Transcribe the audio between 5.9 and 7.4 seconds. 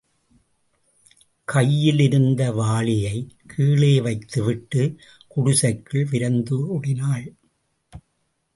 விரைந்தோடினான்.